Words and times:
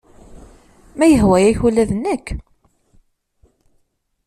Ma 0.97 1.05
yehwa-yak 1.07 1.59
ula 1.67 1.83
d 1.89 1.91
nekk. 1.95 2.27